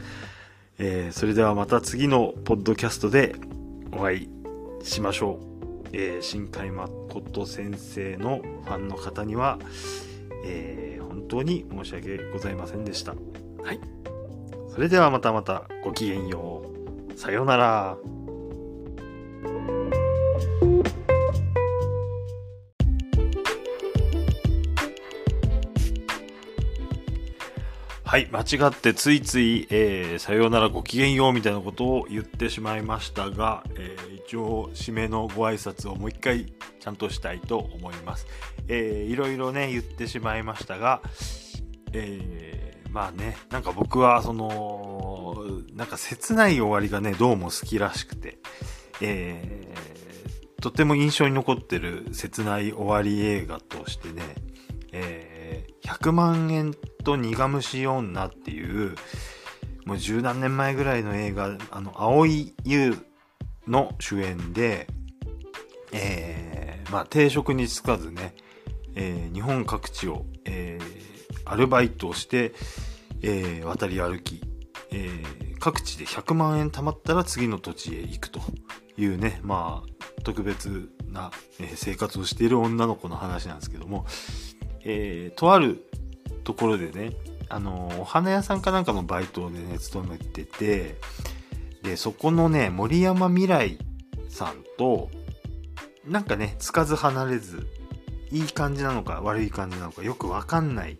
[0.78, 3.36] えー、それではまた次のポッドキャストで
[3.92, 4.28] お会い
[4.82, 5.88] しましょう。
[5.92, 9.58] えー、新海誠先生のファンの方には、
[10.44, 13.14] えー、本当に申し訳ございませんでした。
[13.62, 13.80] はい。
[14.68, 16.62] それではまたまたごきげんよ
[17.14, 17.18] う。
[17.18, 17.98] さようなら。
[28.10, 36.46] はい、間違ってついつい、えー、さようならごきげんようみたいなことを言ってしまいましたが、えー、一応、締めのご挨拶をもう一回
[36.80, 38.26] ちゃんとしたいと思います。
[38.66, 41.02] えー、いろいろね、言ってしまいましたが、
[41.92, 45.44] えー、まあね、なんか僕は、その、
[45.74, 48.38] なんか切ない終わりがね、どうも好きらしくて、
[49.00, 54.24] えー、とても印象に残ってる切ない終わり映画としてね、
[54.90, 58.94] えー、100万円と苦虫女っていう、
[59.84, 62.96] もう十何年前ぐらいの映画、あの、青井優
[63.66, 64.86] の主演で、
[65.92, 68.34] えー、まあ、定職に就かずね、
[68.94, 72.52] えー、日本各地を、えー、アルバイトをして、
[73.22, 74.42] えー、渡り歩き、
[74.92, 78.40] えー、各地で100万円貯まったら次の土地へ行くと
[78.96, 84.06] いうね、まあ、特別な、えー、生活をしている女の子の話なんですけども、
[84.82, 85.89] えー、とある
[86.44, 87.12] ところでね、
[87.48, 90.96] あの、お花屋さんかなんかのバイトでね、勤めてて、
[91.82, 93.78] で、そこのね、森山未来
[94.28, 95.10] さんと、
[96.06, 97.66] なんかね、つかず離れず、
[98.30, 100.98] いい感じなのか悪い感じなのかよくわかんない。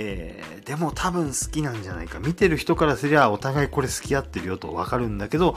[0.00, 2.20] えー、でも多分好きなんじゃないか。
[2.20, 5.56] 見てる人からすりゃお互いこれ好き合ってるよとわかるんだけど、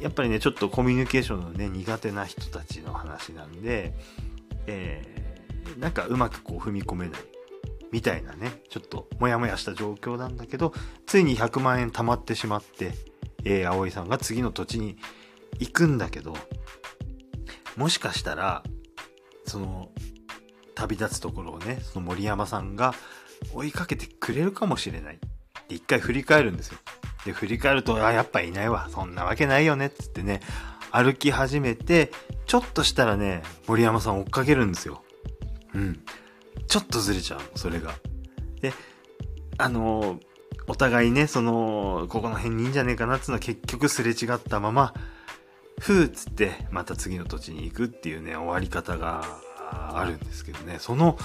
[0.00, 3.94] やっぱりね、ちょっとコミュニケーションのね、苦手な人たちの話なんで、
[4.66, 7.20] えー、なんかうまくこう踏み込めない。
[7.94, 10.72] みたいなね、ちょっとモヤモヤした状況なんだけど、
[11.06, 12.90] ついに100万円貯まってしまって、
[13.44, 14.96] えー、葵さんが次の土地に
[15.60, 16.34] 行くんだけど、
[17.76, 18.64] もしかしたら、
[19.46, 19.90] その、
[20.74, 22.96] 旅立つところをね、その森山さんが
[23.52, 25.20] 追いかけてくれるかもしれない。
[25.68, 26.78] で、一回振り返るんですよ。
[27.24, 28.88] で、振り返ると、あ、やっぱいないわ。
[28.90, 29.90] そんなわけないよね。
[29.90, 30.40] つってね、
[30.90, 32.10] 歩き始めて、
[32.46, 35.04] ちょっとしたらね、森山さん追っかけるんですよ。
[35.74, 36.04] うん。
[36.66, 37.94] ちょっとずれちゃうそれが。
[38.60, 38.72] で、
[39.58, 40.18] あの、
[40.66, 44.94] お互いね、その、ここの辺にいいんじゃねえかなっていうのは結局すれ違ったまま、
[45.80, 49.24] ふーっつってまた次の土地に行くっていうね、終わり方が
[49.70, 51.18] あるんですけどね、その、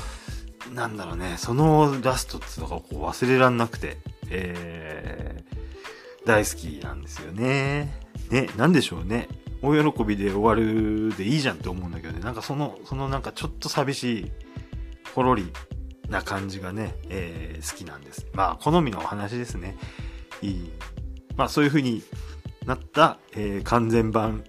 [0.74, 3.98] なんだろうね、そのラストっていうのがこう忘れらんなくて、
[4.30, 7.94] えー、大好きなんですよね。
[8.30, 9.28] ね、なんでしょうね。
[9.62, 14.32] 大喜びで終わるでいいじゃんって思うんだけどね、なんかその、そのなんかちょっと寂しい、
[15.14, 15.51] ほろり
[16.10, 18.28] な感じがね、えー、好きなんです。
[18.34, 19.78] まあ、好みのお話ですね。
[20.41, 20.72] いい。
[21.36, 22.03] まあ、そういう風に
[22.66, 24.43] なった、えー、完全版、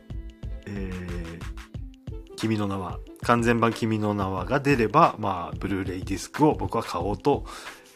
[0.67, 7.45] えー、君の名は、完全版君の名はが出れば、まあ、ブルーレイディスクを僕は買おうと、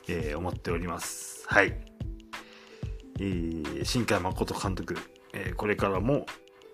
[0.09, 1.45] え、思っております。
[1.47, 1.75] はい。
[3.19, 4.97] えー、新海誠監督、
[5.33, 6.27] え、これからも、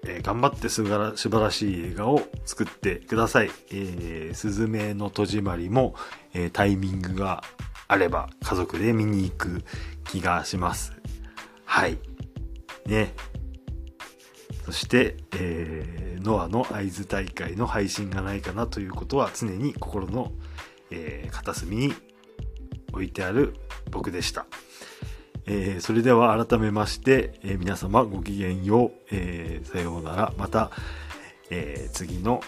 [0.04, 3.50] えー、頑張って素晴らしい映画を作ってください。
[3.70, 5.94] えー、すずめの戸締まりも、
[6.32, 7.42] えー、タイミングが
[7.88, 9.64] あれば家族で見に行く
[10.04, 10.92] 気がします。
[11.64, 11.98] はい。
[12.86, 13.12] ね。
[14.64, 20.32] そして、えー、ノアの合図大会の配信がないかなということは常に心の、
[20.90, 21.94] えー、片隅に
[22.92, 23.54] 置いてある
[23.90, 24.46] 僕でした。
[25.46, 30.32] えー、それでは改めまして、えー、皆様ごきげんよう、えー、さようなら。
[30.36, 30.70] また、
[31.50, 32.40] えー、次の、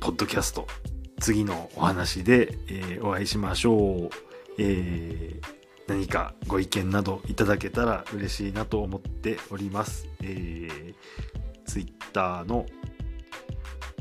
[0.00, 0.66] ポッドキャスト、
[1.20, 4.10] 次のお話で、えー、お会いしましょう。
[4.58, 5.46] えー、
[5.86, 10.08] 何かご意見などいただけたら嬉しいなと思っております。
[10.22, 10.94] えー、
[11.66, 12.66] Twitter の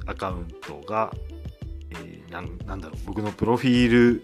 [0.05, 1.11] アカウントが、
[1.91, 4.23] えー、なんなんだろう、僕のプロフィール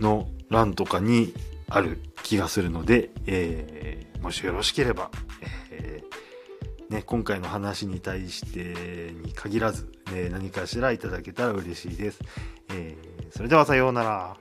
[0.00, 1.34] の欄とかに
[1.68, 5.10] ある気がするので、えー、もしよろしければ、
[5.70, 12.20] えー、ね、今回の話に対してに限らず、ね、何かしらいただけたら嬉しいです。
[12.70, 14.36] えー、それではさようなら。